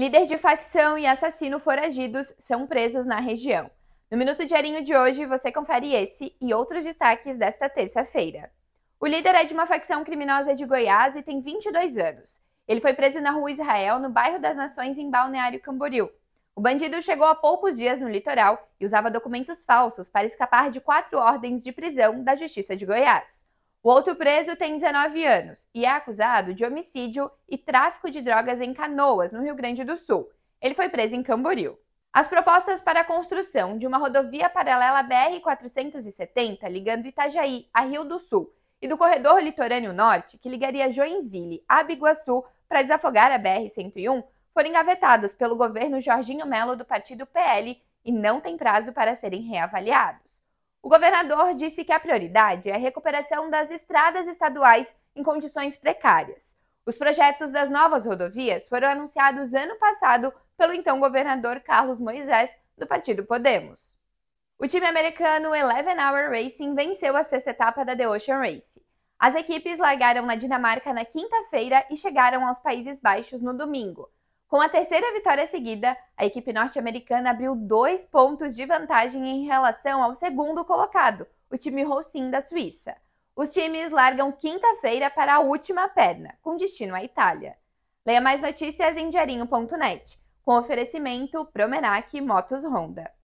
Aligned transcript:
Líder 0.00 0.24
de 0.24 0.38
facção 0.38 0.96
e 0.96 1.06
assassino 1.06 1.60
foragidos 1.60 2.34
são 2.38 2.66
presos 2.66 3.04
na 3.04 3.20
região. 3.20 3.70
No 4.10 4.16
Minuto 4.16 4.46
Diarinho 4.46 4.82
de 4.82 4.96
hoje, 4.96 5.26
você 5.26 5.52
confere 5.52 5.92
esse 5.92 6.34
e 6.40 6.54
outros 6.54 6.84
destaques 6.84 7.36
desta 7.36 7.68
terça-feira. 7.68 8.50
O 8.98 9.06
líder 9.06 9.34
é 9.34 9.44
de 9.44 9.52
uma 9.52 9.66
facção 9.66 10.02
criminosa 10.02 10.54
de 10.54 10.64
Goiás 10.64 11.16
e 11.16 11.22
tem 11.22 11.42
22 11.42 11.98
anos. 11.98 12.40
Ele 12.66 12.80
foi 12.80 12.94
preso 12.94 13.20
na 13.20 13.30
rua 13.30 13.50
Israel, 13.50 13.98
no 13.98 14.08
bairro 14.08 14.40
das 14.40 14.56
Nações, 14.56 14.96
em 14.96 15.10
Balneário 15.10 15.60
Camboriú. 15.60 16.08
O 16.56 16.62
bandido 16.62 17.02
chegou 17.02 17.26
há 17.26 17.34
poucos 17.34 17.76
dias 17.76 18.00
no 18.00 18.08
litoral 18.08 18.70
e 18.80 18.86
usava 18.86 19.10
documentos 19.10 19.62
falsos 19.64 20.08
para 20.08 20.24
escapar 20.24 20.70
de 20.70 20.80
quatro 20.80 21.18
ordens 21.18 21.62
de 21.62 21.72
prisão 21.72 22.24
da 22.24 22.34
Justiça 22.34 22.74
de 22.74 22.86
Goiás. 22.86 23.44
O 23.82 23.88
outro 23.88 24.14
preso 24.14 24.54
tem 24.56 24.78
19 24.78 25.24
anos 25.24 25.66
e 25.74 25.86
é 25.86 25.88
acusado 25.88 26.52
de 26.52 26.66
homicídio 26.66 27.30
e 27.48 27.56
tráfico 27.56 28.10
de 28.10 28.20
drogas 28.20 28.60
em 28.60 28.74
Canoas, 28.74 29.32
no 29.32 29.40
Rio 29.40 29.54
Grande 29.54 29.84
do 29.84 29.96
Sul. 29.96 30.28
Ele 30.60 30.74
foi 30.74 30.90
preso 30.90 31.16
em 31.16 31.22
Camboriú. 31.22 31.78
As 32.12 32.28
propostas 32.28 32.82
para 32.82 33.00
a 33.00 33.04
construção 33.04 33.78
de 33.78 33.86
uma 33.86 33.96
rodovia 33.96 34.50
paralela 34.50 35.02
BR-470 35.02 36.68
ligando 36.68 37.06
Itajaí 37.06 37.68
a 37.72 37.80
Rio 37.80 38.04
do 38.04 38.18
Sul 38.18 38.52
e 38.82 38.86
do 38.86 38.98
corredor 38.98 39.40
litorâneo 39.40 39.94
norte, 39.94 40.36
que 40.36 40.50
ligaria 40.50 40.92
Joinville 40.92 41.64
a 41.66 41.82
Biguaçu 41.82 42.44
para 42.68 42.82
desafogar 42.82 43.32
a 43.32 43.38
BR-101, 43.38 44.22
foram 44.52 44.68
engavetados 44.68 45.32
pelo 45.32 45.56
governo 45.56 46.02
Jorginho 46.02 46.44
Melo 46.44 46.76
do 46.76 46.84
partido 46.84 47.24
PL 47.24 47.80
e 48.04 48.12
não 48.12 48.42
tem 48.42 48.58
prazo 48.58 48.92
para 48.92 49.14
serem 49.14 49.40
reavaliados. 49.40 50.39
O 50.82 50.88
governador 50.88 51.54
disse 51.54 51.84
que 51.84 51.92
a 51.92 52.00
prioridade 52.00 52.70
é 52.70 52.74
a 52.74 52.78
recuperação 52.78 53.50
das 53.50 53.70
estradas 53.70 54.26
estaduais 54.26 54.94
em 55.14 55.22
condições 55.22 55.76
precárias. 55.76 56.56
Os 56.86 56.96
projetos 56.96 57.52
das 57.52 57.68
novas 57.68 58.06
rodovias 58.06 58.66
foram 58.66 58.88
anunciados 58.88 59.52
ano 59.52 59.76
passado 59.76 60.32
pelo 60.56 60.72
então 60.72 60.98
governador 60.98 61.60
Carlos 61.60 62.00
Moisés, 62.00 62.50
do 62.78 62.86
partido 62.86 63.24
Podemos. 63.24 63.78
O 64.58 64.66
time 64.66 64.86
americano 64.86 65.54
Eleven 65.54 65.96
Hour 65.98 66.30
Racing 66.30 66.74
venceu 66.74 67.16
a 67.16 67.24
sexta 67.24 67.50
etapa 67.50 67.84
da 67.84 67.94
The 67.94 68.08
Ocean 68.08 68.38
Race. 68.38 68.80
As 69.18 69.34
equipes 69.34 69.78
largaram 69.78 70.24
na 70.24 70.34
Dinamarca 70.34 70.94
na 70.94 71.04
quinta-feira 71.04 71.84
e 71.90 71.96
chegaram 71.96 72.46
aos 72.46 72.58
Países 72.58 72.98
Baixos 73.00 73.42
no 73.42 73.52
domingo. 73.52 74.10
Com 74.50 74.60
a 74.60 74.68
terceira 74.68 75.12
vitória 75.12 75.46
seguida, 75.46 75.96
a 76.16 76.26
equipe 76.26 76.52
norte-americana 76.52 77.30
abriu 77.30 77.54
dois 77.54 78.04
pontos 78.04 78.56
de 78.56 78.66
vantagem 78.66 79.24
em 79.24 79.46
relação 79.46 80.02
ao 80.02 80.16
segundo 80.16 80.64
colocado, 80.64 81.24
o 81.48 81.56
time 81.56 81.84
Rossin 81.84 82.30
da 82.30 82.40
Suíça. 82.40 82.96
Os 83.36 83.52
times 83.52 83.92
largam 83.92 84.32
quinta-feira 84.32 85.08
para 85.08 85.36
a 85.36 85.38
última 85.38 85.88
perna, 85.88 86.36
com 86.42 86.56
destino 86.56 86.96
à 86.96 87.04
Itália. 87.04 87.56
Leia 88.04 88.20
mais 88.20 88.42
notícias 88.42 88.96
em 88.96 89.08
diarinho.net, 89.08 90.20
com 90.42 90.58
oferecimento 90.58 91.44
Promenac 91.52 92.20
Motos 92.20 92.64
Honda. 92.64 93.08